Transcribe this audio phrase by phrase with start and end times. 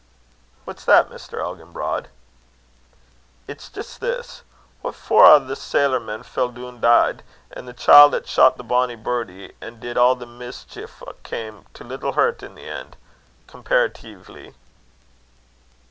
[0.65, 1.37] "What's that, Mr.
[1.39, 2.07] Elginbrod?"
[3.47, 4.41] "It's jist this
[4.81, 7.21] what for a' thae sailor men fell doon deid,
[7.53, 11.83] an' the chield 'at shot the bonnie burdie, an' did a' the mischeef, cam' to
[11.83, 12.95] little hurt i' the 'en
[13.47, 14.55] comparateevely."